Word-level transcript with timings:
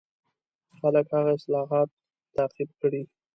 خلک 0.79 1.05
هغه 1.15 1.31
اصلاحات 1.37 1.89
تعقیب 2.35 2.69
کړي. 2.81 3.01